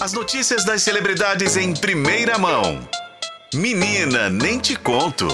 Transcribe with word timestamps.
As 0.00 0.14
notícias 0.14 0.64
das 0.64 0.82
celebridades 0.82 1.58
em 1.58 1.74
primeira 1.74 2.38
mão. 2.38 2.80
Menina, 3.54 4.30
nem 4.30 4.58
te 4.58 4.74
conto. 4.74 5.28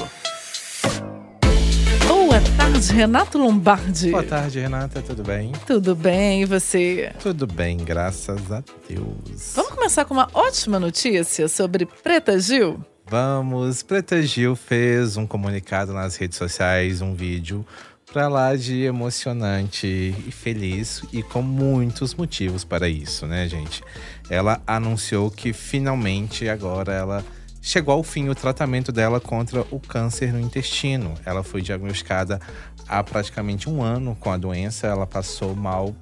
Boa 2.04 2.40
tarde, 2.56 2.92
Renato 2.92 3.38
Lombardi. 3.38 4.10
Boa 4.10 4.24
tarde, 4.24 4.58
Renata, 4.58 5.00
tudo 5.00 5.22
bem? 5.22 5.52
Tudo 5.64 5.94
bem, 5.94 6.42
e 6.42 6.44
você? 6.44 7.12
Tudo 7.22 7.46
bem, 7.46 7.76
graças 7.76 8.50
a 8.50 8.60
Deus. 8.88 9.52
Vamos 9.54 9.70
começar 9.70 10.04
com 10.04 10.14
uma 10.14 10.28
ótima 10.34 10.80
notícia 10.80 11.46
sobre 11.46 11.86
Preta 11.86 12.36
Gil? 12.40 12.84
Vamos, 13.08 13.84
Preta 13.84 14.20
Gil 14.20 14.56
fez 14.56 15.16
um 15.16 15.28
comunicado 15.28 15.92
nas 15.92 16.16
redes 16.16 16.36
sociais, 16.36 17.00
um 17.00 17.14
vídeo 17.14 17.64
para 18.12 18.28
lá 18.28 18.54
de 18.56 18.82
emocionante 18.82 19.86
e 20.26 20.30
feliz 20.30 21.02
e 21.12 21.22
com 21.22 21.42
muitos 21.42 22.14
motivos 22.14 22.64
para 22.64 22.88
isso, 22.88 23.26
né, 23.26 23.48
gente? 23.48 23.82
Ela 24.30 24.62
anunciou 24.66 25.30
que 25.30 25.52
finalmente 25.52 26.48
agora 26.48 26.92
ela 26.92 27.24
chegou 27.60 27.94
ao 27.94 28.02
fim 28.02 28.28
o 28.28 28.34
tratamento 28.34 28.92
dela 28.92 29.20
contra 29.20 29.62
o 29.70 29.80
câncer 29.80 30.32
no 30.32 30.40
intestino. 30.40 31.14
Ela 31.24 31.42
foi 31.42 31.60
diagnosticada 31.60 32.40
há 32.88 33.02
praticamente 33.02 33.68
um 33.68 33.82
ano 33.82 34.16
com 34.18 34.30
a 34.30 34.36
doença, 34.36 34.86
ela 34.86 35.06
passou 35.06 35.54
mal 35.54 35.94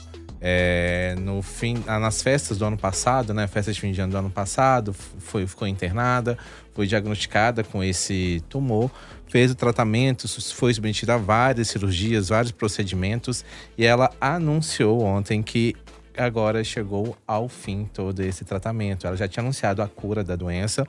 é, 0.46 1.14
no 1.20 1.40
fim, 1.40 1.82
nas 1.86 2.20
festas 2.20 2.58
do 2.58 2.66
ano 2.66 2.76
passado, 2.76 3.32
né, 3.32 3.46
festas 3.46 3.74
de 3.74 3.80
fim 3.80 3.92
de 3.92 4.00
ano 4.02 4.12
do 4.12 4.18
ano 4.18 4.28
passado, 4.28 4.92
foi, 4.92 5.46
ficou 5.46 5.66
internada, 5.66 6.36
foi 6.74 6.86
diagnosticada 6.86 7.64
com 7.64 7.82
esse 7.82 8.44
tumor, 8.46 8.90
fez 9.26 9.50
o 9.50 9.54
tratamento, 9.54 10.28
foi 10.52 10.74
submetida 10.74 11.14
a 11.14 11.16
várias 11.16 11.68
cirurgias, 11.68 12.28
vários 12.28 12.52
procedimentos, 12.52 13.42
e 13.78 13.86
ela 13.86 14.10
anunciou 14.20 15.02
ontem 15.02 15.42
que 15.42 15.74
agora 16.14 16.62
chegou 16.62 17.16
ao 17.26 17.48
fim 17.48 17.88
todo 17.90 18.20
esse 18.20 18.44
tratamento. 18.44 19.06
Ela 19.06 19.16
já 19.16 19.26
tinha 19.26 19.42
anunciado 19.42 19.80
a 19.80 19.88
cura 19.88 20.22
da 20.22 20.36
doença 20.36 20.86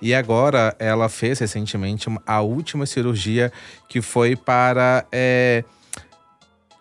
e 0.00 0.14
agora 0.14 0.74
ela 0.78 1.08
fez 1.08 1.40
recentemente 1.40 2.08
a 2.24 2.40
última 2.42 2.86
cirurgia 2.86 3.52
que 3.88 4.00
foi 4.00 4.36
para 4.36 5.04
é, 5.10 5.64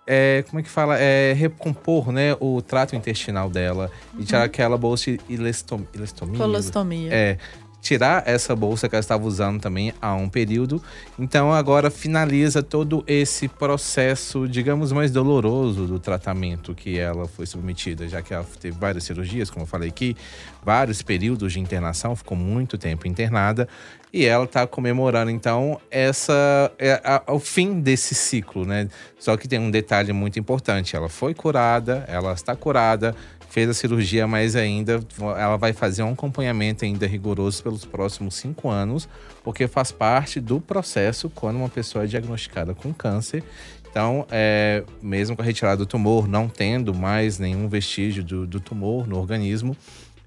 é, 0.06 0.44
como 0.50 0.60
é 0.60 0.64
que 0.64 0.70
fala? 0.70 0.98
É 1.00 1.34
recompor 1.34 2.12
né, 2.12 2.36
o 2.40 2.62
trato 2.62 2.96
intestinal 2.96 3.50
dela 3.50 3.90
uhum. 4.14 4.22
e 4.22 4.26
tirar 4.26 4.40
uhum. 4.40 4.46
aquela 4.46 4.78
bolsa 4.78 5.16
ilestom, 5.30 5.82
ilestomia. 5.94 6.38
Colostomia. 6.38 7.14
É, 7.14 7.38
tirar 7.84 8.24
essa 8.26 8.56
bolsa 8.56 8.88
que 8.88 8.96
ela 8.96 9.02
estava 9.02 9.26
usando 9.26 9.60
também 9.60 9.94
há 10.02 10.16
um 10.16 10.30
período. 10.30 10.82
Então 11.20 11.52
agora 11.52 11.92
finaliza 11.92 12.64
todo 12.64 13.04
esse 13.06 13.50
processo, 13.50 14.48
digamos, 14.48 14.94
mais 14.94 15.12
doloroso 15.12 15.86
do 15.86 16.00
tratamento 16.00 16.74
que 16.74 16.98
ela 16.98 17.28
foi 17.28 17.46
submetida, 17.46 18.08
já 18.08 18.22
que 18.22 18.34
ela 18.34 18.46
teve 18.60 18.80
várias 18.80 19.04
cirurgias, 19.04 19.50
como 19.50 19.64
eu 19.64 19.68
falei 19.68 19.90
aqui, 19.90 20.16
vários 20.64 21.02
períodos 21.02 21.52
de 21.52 21.60
internação, 21.60 22.16
ficou 22.16 22.38
muito 22.38 22.78
tempo 22.78 23.06
internada. 23.06 23.68
E 24.14 24.26
ela 24.26 24.46
está 24.46 24.66
comemorando, 24.68 25.32
então, 25.32 25.82
essa 25.90 26.72
é 26.78 27.02
a, 27.04 27.34
o 27.34 27.40
fim 27.40 27.82
desse 27.82 28.14
ciclo, 28.14 28.64
né? 28.64 28.88
Só 29.18 29.36
que 29.36 29.48
tem 29.48 29.58
um 29.58 29.72
detalhe 29.72 30.14
muito 30.14 30.38
importante: 30.38 30.96
ela 30.96 31.10
foi 31.10 31.34
curada, 31.34 32.06
ela 32.08 32.32
está 32.34 32.56
curada, 32.56 33.16
fez 33.54 33.70
a 33.70 33.74
cirurgia, 33.76 34.26
mas 34.26 34.56
ainda 34.56 35.00
ela 35.38 35.58
vai 35.58 35.74
fazer 35.74 36.02
um 36.02 36.14
acompanhamento 36.14 36.86
ainda 36.86 37.06
rigoroso 37.06 37.62
pelos 37.62 37.86
próximos 37.86 38.34
cinco 38.34 38.68
anos, 38.68 39.08
porque 39.44 39.68
faz 39.68 39.92
parte 39.92 40.40
do 40.40 40.60
processo 40.60 41.30
quando 41.30 41.58
uma 41.58 41.70
pessoa 41.70 42.04
é 42.04 42.08
diagnosticada 42.08 42.74
com 42.74 42.92
câncer. 42.92 43.44
Então, 43.88 44.26
é, 44.32 44.84
mesmo 45.04 45.36
com 45.36 45.44
a 45.44 45.46
retirada 45.46 45.78
do 45.78 45.86
tumor, 45.86 46.28
não 46.28 46.50
tendo 46.50 46.96
mais 46.96 47.38
nenhum 47.38 47.68
vestígio 47.68 48.24
do, 48.24 48.48
do 48.48 48.60
tumor 48.60 49.06
no 49.08 49.20
organismo, 49.20 49.78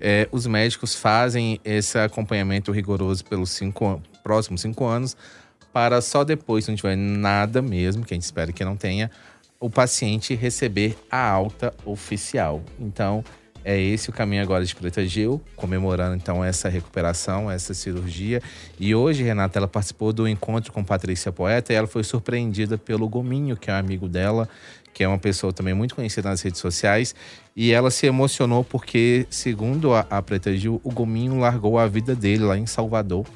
é, 0.01 0.29
os 0.31 0.47
médicos 0.47 0.95
fazem 0.95 1.61
esse 1.65 1.99
acompanhamento 1.99 2.71
rigoroso 2.71 3.25
pelos 3.25 3.51
cinco, 3.51 4.01
próximos 4.23 4.61
cinco 4.61 4.85
anos, 4.85 5.17
para 5.73 6.01
só 6.01 6.23
depois, 6.23 6.65
se 6.65 6.71
não 6.71 6.77
tiver 6.77 6.95
nada 6.95 7.61
mesmo, 7.61 8.05
que 8.05 8.15
a 8.15 8.17
gente 8.17 8.23
espera 8.23 8.53
que 8.53 8.65
não 8.65 8.77
tenha, 8.77 9.11
o 9.59 9.71
paciente 9.71 10.35
receber 10.35 10.97
a 11.11 11.29
alta 11.29 11.73
oficial. 11.85 12.63
Então, 12.79 13.25
é 13.65 13.81
esse 13.81 14.09
o 14.09 14.13
caminho 14.13 14.43
agora 14.43 14.65
de 14.65 14.77
Preta 14.77 15.05
Gil, 15.05 15.41
comemorando 15.57 16.15
então 16.15 16.45
essa 16.45 16.69
recuperação, 16.69 17.51
essa 17.51 17.75
cirurgia. 17.75 18.41
E 18.79 18.95
hoje, 18.95 19.25
Renata, 19.25 19.59
ela 19.59 19.67
participou 19.67 20.13
do 20.13 20.29
encontro 20.29 20.73
com 20.73 20.85
Patrícia 20.85 21.33
Poeta 21.33 21.73
e 21.73 21.77
ela 21.77 21.89
foi 21.89 22.05
surpreendida 22.05 22.79
pelo 22.79 23.09
Gominho, 23.09 23.57
que 23.57 23.69
é 23.69 23.75
um 23.75 23.77
amigo 23.77 24.09
dela, 24.09 24.49
que 24.95 25.03
é 25.03 25.09
uma 25.09 25.19
pessoa 25.19 25.53
também 25.53 25.75
muito 25.75 25.97
conhecida 25.97 26.29
nas 26.29 26.41
redes 26.43 26.61
sociais. 26.61 27.13
E 27.57 27.73
ela 27.73 27.91
se 27.91 28.07
emocionou 28.07 28.63
porque, 28.63 29.27
segundo 29.31 29.95
a, 29.95 30.07
a 30.09 30.23
Preta 30.23 30.57
Gil, 30.57 30.81
o 30.85 30.93
Gominho 30.93 31.41
largou 31.41 31.77
a 31.77 31.89
vida 31.89 32.15
dele 32.15 32.45
lá 32.45 32.57
em 32.57 32.67
Salvador 32.67 33.27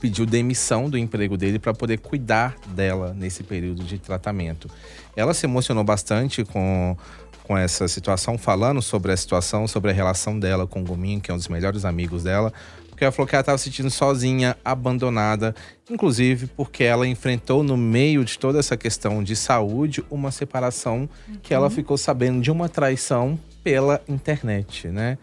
pediu 0.00 0.24
demissão 0.24 0.88
do 0.88 0.96
emprego 0.96 1.36
dele 1.36 1.58
para 1.58 1.74
poder 1.74 1.98
cuidar 1.98 2.56
dela 2.68 3.14
nesse 3.16 3.42
período 3.42 3.84
de 3.84 3.98
tratamento. 3.98 4.68
Ela 5.14 5.34
se 5.34 5.44
emocionou 5.44 5.84
bastante 5.84 6.42
com, 6.42 6.96
com 7.44 7.56
essa 7.56 7.86
situação, 7.86 8.38
falando 8.38 8.80
sobre 8.80 9.12
a 9.12 9.16
situação, 9.16 9.68
sobre 9.68 9.90
a 9.90 9.94
relação 9.94 10.38
dela 10.38 10.66
com 10.66 10.80
o 10.80 10.84
Gominho, 10.84 11.20
que 11.20 11.30
é 11.30 11.34
um 11.34 11.36
dos 11.36 11.48
melhores 11.48 11.84
amigos 11.84 12.24
dela. 12.24 12.52
Porque 12.88 13.04
ela 13.04 13.12
falou 13.12 13.26
que 13.26 13.34
ela 13.34 13.40
estava 13.40 13.58
se 13.58 13.64
sentindo 13.64 13.90
sozinha, 13.90 14.56
abandonada, 14.64 15.54
inclusive 15.88 16.46
porque 16.48 16.84
ela 16.84 17.06
enfrentou 17.06 17.62
no 17.62 17.76
meio 17.76 18.24
de 18.24 18.38
toda 18.38 18.58
essa 18.58 18.76
questão 18.76 19.22
de 19.22 19.36
saúde 19.36 20.04
uma 20.10 20.30
separação 20.30 21.08
uhum. 21.28 21.36
que 21.42 21.52
ela 21.52 21.66
uhum. 21.66 21.70
ficou 21.70 21.98
sabendo 21.98 22.40
de 22.40 22.50
uma 22.50 22.68
traição 22.68 23.38
pela 23.62 24.00
internet, 24.08 24.88
né? 24.88 25.18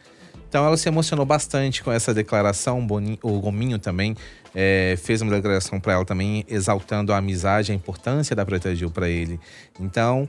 Então 0.48 0.66
ela 0.66 0.78
se 0.78 0.88
emocionou 0.88 1.26
bastante 1.26 1.84
com 1.84 1.92
essa 1.92 2.14
declaração. 2.14 2.86
O 3.22 3.40
Gominho 3.40 3.78
também 3.78 4.16
é, 4.56 4.96
fez 4.98 5.22
uma 5.22 5.32
declaração 5.32 5.80
para 5.80 5.94
ela 5.94 6.06
também, 6.06 6.46
exaltando 6.48 7.12
a 7.14 7.18
amizade, 7.18 7.72
a 7.72 7.76
importância 7.76 8.36
da 8.36 8.46
Preta 8.46 8.74
Gil 8.76 8.90
para 8.90 9.10
ele. 9.10 9.40
Então, 9.80 10.28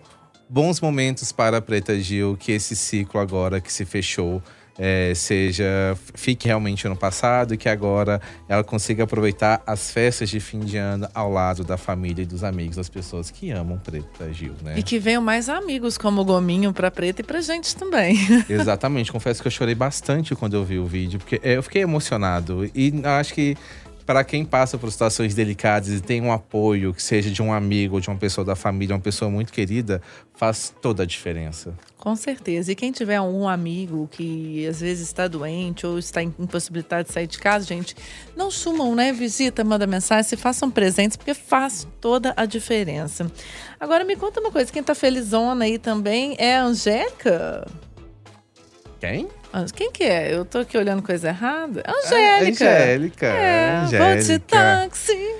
bons 0.48 0.80
momentos 0.80 1.30
para 1.30 1.58
a 1.58 1.60
Preta 1.60 1.98
Gil, 1.98 2.36
que 2.36 2.52
esse 2.52 2.74
ciclo 2.74 3.20
agora 3.20 3.60
que 3.60 3.72
se 3.72 3.84
fechou 3.84 4.42
é, 4.78 5.12
seja 5.14 5.98
fique 6.14 6.46
realmente 6.46 6.86
no 6.88 6.96
passado 6.96 7.54
e 7.54 7.56
que 7.56 7.68
agora 7.68 8.20
ela 8.48 8.62
consiga 8.62 9.04
aproveitar 9.04 9.60
as 9.66 9.90
festas 9.90 10.30
de 10.30 10.38
fim 10.38 10.60
de 10.60 10.76
ano 10.76 11.08
ao 11.12 11.30
lado 11.30 11.64
da 11.64 11.76
família 11.76 12.22
e 12.22 12.26
dos 12.26 12.44
amigos, 12.44 12.76
das 12.76 12.88
pessoas 12.88 13.30
que 13.30 13.50
amam 13.50 13.78
Preta 13.78 14.32
Gil, 14.32 14.54
né? 14.62 14.78
E 14.78 14.82
que 14.82 14.98
venham 14.98 15.20
mais 15.20 15.48
amigos 15.48 15.98
como 15.98 16.20
o 16.20 16.24
Gominho 16.24 16.72
para 16.72 16.90
Preta 16.90 17.22
e 17.22 17.24
para 17.24 17.40
gente 17.40 17.74
também. 17.74 18.16
Exatamente. 18.48 19.10
Confesso 19.10 19.42
que 19.42 19.48
eu 19.48 19.52
chorei 19.52 19.74
bastante 19.74 20.34
quando 20.34 20.54
eu 20.54 20.64
vi 20.64 20.78
o 20.78 20.86
vídeo, 20.86 21.18
porque 21.18 21.40
eu 21.42 21.62
fiquei 21.62 21.82
emocionado 21.82 22.70
e 22.74 22.92
acho 23.04 23.34
que 23.34 23.56
para 24.08 24.24
quem 24.24 24.42
passa 24.42 24.78
por 24.78 24.90
situações 24.90 25.34
delicadas 25.34 25.90
e 25.90 26.00
tem 26.00 26.22
um 26.22 26.32
apoio, 26.32 26.94
que 26.94 27.02
seja 27.02 27.30
de 27.30 27.42
um 27.42 27.52
amigo, 27.52 28.00
de 28.00 28.08
uma 28.08 28.16
pessoa 28.16 28.42
da 28.42 28.56
família, 28.56 28.96
uma 28.96 29.02
pessoa 29.02 29.30
muito 29.30 29.52
querida, 29.52 30.00
faz 30.34 30.72
toda 30.80 31.02
a 31.02 31.06
diferença. 31.06 31.74
Com 31.98 32.16
certeza. 32.16 32.72
E 32.72 32.74
quem 32.74 32.90
tiver 32.90 33.20
um 33.20 33.46
amigo 33.46 34.08
que 34.10 34.66
às 34.66 34.80
vezes 34.80 35.08
está 35.08 35.28
doente 35.28 35.86
ou 35.86 35.98
está 35.98 36.22
impossibilitado 36.22 37.06
de 37.06 37.12
sair 37.12 37.26
de 37.26 37.38
casa, 37.38 37.66
gente, 37.66 37.94
não 38.34 38.50
sumam, 38.50 38.94
né? 38.94 39.12
Visita, 39.12 39.62
manda 39.62 39.86
mensagem, 39.86 40.24
se 40.24 40.38
façam 40.38 40.70
presentes, 40.70 41.18
porque 41.18 41.34
faz 41.34 41.86
toda 42.00 42.32
a 42.34 42.46
diferença. 42.46 43.30
Agora 43.78 44.04
me 44.04 44.16
conta 44.16 44.40
uma 44.40 44.50
coisa, 44.50 44.72
quem 44.72 44.82
tá 44.82 44.94
felizona 44.94 45.66
aí 45.66 45.78
também 45.78 46.34
é 46.38 46.56
a 46.56 46.64
Angélica. 46.64 47.66
Quem? 48.98 49.28
Quem 49.74 49.90
que 49.90 50.04
é? 50.04 50.34
Eu 50.34 50.44
tô 50.44 50.58
aqui 50.58 50.76
olhando 50.76 51.02
coisa 51.02 51.28
errada. 51.28 51.82
Angélica. 51.86 52.64
É, 52.64 52.82
Angélica. 52.82 53.26
É, 53.26 53.76
Angélica. 53.76 54.14
Vou 54.14 54.22
de 54.22 54.38
táxi. 54.38 55.34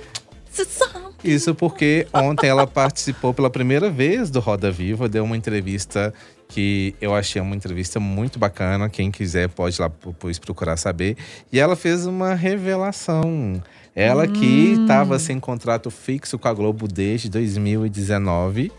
Isso 1.23 1.53
porque 1.55 2.07
ontem 2.13 2.47
ela 2.47 2.65
participou 2.67 3.33
pela 3.33 3.49
primeira 3.49 3.89
vez 3.89 4.29
do 4.29 4.39
Roda 4.39 4.71
Viva, 4.71 5.07
deu 5.07 5.23
uma 5.23 5.37
entrevista 5.37 6.13
que 6.49 6.95
eu 6.99 7.13
achei 7.13 7.41
uma 7.41 7.55
entrevista 7.55 7.99
muito 7.99 8.39
bacana. 8.39 8.89
Quem 8.89 9.11
quiser 9.11 9.47
pode 9.49 9.75
ir 9.75 9.81
lá 9.81 9.91
depois 10.05 10.39
procurar 10.39 10.75
saber. 10.77 11.15
E 11.51 11.59
ela 11.59 11.75
fez 11.75 12.05
uma 12.05 12.33
revelação. 12.33 13.61
Ela 13.95 14.23
hum. 14.23 14.33
que 14.33 14.73
estava 14.81 15.19
sem 15.19 15.39
contrato 15.39 15.91
fixo 15.91 16.39
com 16.39 16.47
a 16.47 16.53
Globo 16.53 16.87
desde 16.87 17.29
2019, 17.29 18.71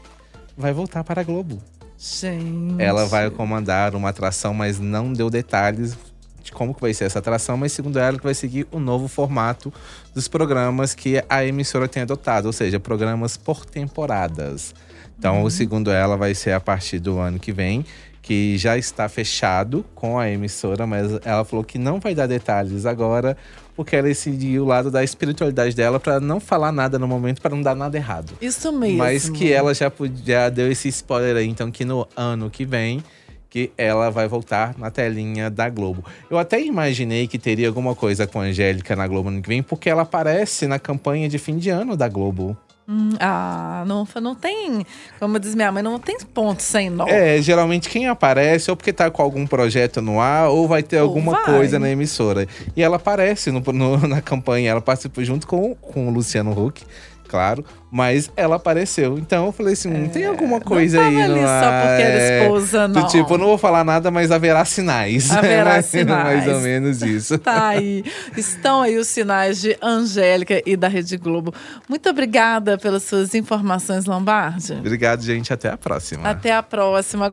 vai 0.56 0.72
voltar 0.72 1.04
para 1.04 1.20
a 1.20 1.24
Globo. 1.24 1.62
Gente. 2.02 2.80
Ela 2.82 3.04
vai 3.04 3.28
comandar 3.28 3.94
uma 3.94 4.08
atração, 4.08 4.54
mas 4.54 4.78
não 4.78 5.12
deu 5.12 5.28
detalhes 5.28 5.98
de 6.42 6.50
como 6.50 6.74
que 6.74 6.80
vai 6.80 6.94
ser 6.94 7.04
essa 7.04 7.18
atração, 7.18 7.58
mas 7.58 7.72
segundo 7.72 7.98
ela 7.98 8.16
que 8.16 8.24
vai 8.24 8.32
seguir 8.32 8.66
o 8.72 8.80
novo 8.80 9.06
formato 9.06 9.70
dos 10.14 10.26
programas 10.26 10.94
que 10.94 11.22
a 11.28 11.44
emissora 11.44 11.86
tem 11.86 12.02
adotado, 12.02 12.46
ou 12.46 12.54
seja, 12.54 12.80
programas 12.80 13.36
por 13.36 13.66
temporadas. 13.66 14.74
Então, 15.18 15.42
uhum. 15.42 15.50
segundo 15.50 15.90
ela, 15.90 16.16
vai 16.16 16.34
ser 16.34 16.52
a 16.52 16.60
partir 16.60 16.98
do 16.98 17.18
ano 17.18 17.38
que 17.38 17.52
vem 17.52 17.84
que 18.22 18.56
já 18.58 18.76
está 18.78 19.08
fechado 19.08 19.84
com 19.94 20.18
a 20.18 20.30
emissora, 20.30 20.86
mas 20.86 21.10
ela 21.24 21.44
falou 21.44 21.64
que 21.64 21.78
não 21.78 21.98
vai 21.98 22.14
dar 22.14 22.26
detalhes 22.26 22.86
agora, 22.86 23.36
porque 23.80 23.96
ela 23.96 24.08
decidiu 24.08 24.64
o 24.64 24.66
lado 24.66 24.90
da 24.90 25.02
espiritualidade 25.02 25.74
dela 25.74 25.98
para 25.98 26.20
não 26.20 26.38
falar 26.38 26.70
nada 26.70 26.98
no 26.98 27.08
momento, 27.08 27.40
para 27.40 27.56
não 27.56 27.62
dar 27.62 27.74
nada 27.74 27.96
errado. 27.96 28.34
Isso 28.38 28.70
mesmo. 28.70 28.98
Mas 28.98 29.30
que 29.30 29.50
ela 29.50 29.72
já, 29.72 29.90
já 30.22 30.50
deu 30.50 30.70
esse 30.70 30.86
spoiler 30.88 31.34
aí, 31.36 31.48
então 31.48 31.70
que 31.70 31.82
no 31.82 32.06
ano 32.14 32.50
que 32.50 32.66
vem 32.66 33.02
que 33.48 33.72
ela 33.78 34.10
vai 34.10 34.28
voltar 34.28 34.76
na 34.76 34.90
telinha 34.90 35.48
da 35.48 35.70
Globo. 35.70 36.04
Eu 36.30 36.38
até 36.38 36.62
imaginei 36.62 37.26
que 37.26 37.38
teria 37.38 37.68
alguma 37.68 37.94
coisa 37.94 38.26
com 38.26 38.38
a 38.38 38.44
Angélica 38.44 38.94
na 38.94 39.06
Globo 39.08 39.30
ano 39.30 39.40
que 39.40 39.48
vem, 39.48 39.62
porque 39.62 39.88
ela 39.88 40.02
aparece 40.02 40.66
na 40.66 40.78
campanha 40.78 41.26
de 41.26 41.38
fim 41.38 41.56
de 41.56 41.70
ano 41.70 41.96
da 41.96 42.06
Globo. 42.06 42.54
Hum, 42.92 43.10
ah, 43.20 43.84
não, 43.86 44.04
não 44.20 44.34
tem, 44.34 44.84
como 45.20 45.38
diz 45.38 45.54
minha 45.54 45.70
mãe, 45.70 45.80
não 45.80 45.96
tem 46.00 46.18
ponto 46.34 46.60
sem 46.60 46.90
nó. 46.90 47.06
É, 47.06 47.40
geralmente 47.40 47.88
quem 47.88 48.08
aparece 48.08 48.68
ou 48.68 48.76
porque 48.76 48.92
tá 48.92 49.08
com 49.08 49.22
algum 49.22 49.46
projeto 49.46 50.02
no 50.02 50.20
ar 50.20 50.48
ou 50.48 50.66
vai 50.66 50.82
ter 50.82 50.96
Ou 50.96 51.04
alguma 51.06 51.30
vai. 51.32 51.44
coisa 51.44 51.78
na 51.78 51.88
emissora. 51.88 52.48
E 52.76 52.82
ela 52.82 52.96
aparece 52.96 53.52
no- 53.52 53.60
no- 53.72 53.96
na 54.08 54.20
campanha, 54.20 54.72
ela 54.72 54.80
participou 54.80 55.22
junto 55.22 55.46
com, 55.46 55.72
com 55.76 56.08
o 56.08 56.10
Luciano 56.10 56.50
Huck, 56.50 56.82
claro, 57.30 57.64
mas 57.90 58.30
ela 58.36 58.56
apareceu. 58.56 59.16
Então 59.16 59.46
eu 59.46 59.52
falei 59.52 59.74
assim, 59.74 59.88
hum, 59.88 60.08
tem 60.08 60.26
alguma 60.26 60.60
coisa 60.60 61.00
não 61.00 61.08
aí 61.08 61.16
tava 61.16 61.28
no 61.28 61.34
ali 61.34 61.44
ar. 61.44 61.62
só 61.62 61.70
porque 61.70 62.02
era 62.02 62.18
é, 62.18 62.42
esposa, 62.42 62.88
do 62.88 63.00
não. 63.00 63.06
tipo, 63.06 63.34
eu 63.34 63.38
não 63.38 63.46
vou 63.46 63.58
falar 63.58 63.84
nada, 63.84 64.10
mas 64.10 64.32
haverá 64.32 64.64
sinais. 64.64 65.30
Haverá 65.30 65.70
mais, 65.70 65.86
sinais. 65.86 66.44
mais 66.44 66.48
ou 66.48 66.60
menos 66.60 67.02
isso. 67.02 67.38
Tá 67.38 67.68
aí. 67.68 68.04
Estão 68.36 68.82
aí 68.82 68.98
os 68.98 69.06
sinais 69.06 69.60
de 69.60 69.76
Angélica 69.80 70.60
e 70.66 70.76
da 70.76 70.88
Rede 70.88 71.16
Globo. 71.16 71.54
Muito 71.88 72.08
obrigada 72.08 72.76
pelas 72.76 73.04
suas 73.04 73.34
informações, 73.34 74.06
Lombardi. 74.06 74.72
Obrigado, 74.72 75.22
gente. 75.22 75.52
Até 75.52 75.68
a 75.70 75.76
próxima. 75.76 76.28
Até 76.28 76.52
a 76.52 76.62
próxima. 76.62 77.28